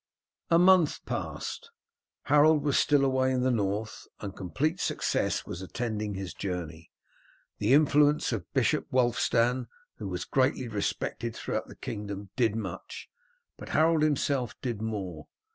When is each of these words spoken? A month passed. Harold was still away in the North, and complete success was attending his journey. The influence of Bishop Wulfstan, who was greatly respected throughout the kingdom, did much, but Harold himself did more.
A 0.49 0.57
month 0.57 1.05
passed. 1.05 1.69
Harold 2.23 2.63
was 2.63 2.75
still 2.75 3.05
away 3.05 3.31
in 3.31 3.41
the 3.43 3.51
North, 3.51 4.07
and 4.19 4.35
complete 4.35 4.79
success 4.79 5.45
was 5.45 5.61
attending 5.61 6.15
his 6.15 6.33
journey. 6.33 6.89
The 7.59 7.75
influence 7.75 8.31
of 8.31 8.51
Bishop 8.51 8.87
Wulfstan, 8.91 9.67
who 9.97 10.07
was 10.07 10.25
greatly 10.25 10.67
respected 10.67 11.35
throughout 11.35 11.67
the 11.67 11.75
kingdom, 11.75 12.31
did 12.35 12.55
much, 12.55 13.11
but 13.59 13.69
Harold 13.77 14.01
himself 14.01 14.59
did 14.63 14.81
more. 14.81 15.27